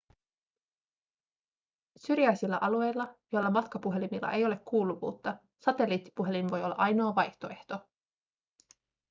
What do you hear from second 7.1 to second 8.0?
vaihtoehto